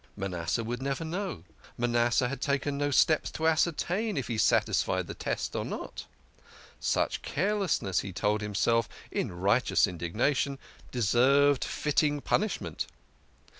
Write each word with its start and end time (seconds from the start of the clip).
Ma 0.17 0.25
nasseh 0.25 0.63
would 0.65 0.81
never 0.81 1.05
know, 1.05 1.43
Manasseh 1.77 2.27
had 2.27 2.41
taken 2.41 2.75
no 2.75 2.89
steps 2.89 3.29
to 3.29 3.47
ascertain 3.47 4.17
if 4.17 4.29
he 4.29 4.35
sat 4.39 4.65
isfied 4.65 5.05
the 5.05 5.13
test 5.13 5.55
or 5.55 5.63
not. 5.63 6.07
Such 6.79 7.21
carelessness, 7.21 7.99
he 7.99 8.11
told 8.11 8.41
him 8.41 8.55
self 8.55 8.89
in 9.11 9.31
righteous 9.31 9.85
indigna 9.85 10.35
tion, 10.35 10.57
deserved 10.89 11.63
fitting 11.63 12.19
pun 12.19 12.41
ishment. 12.41 12.87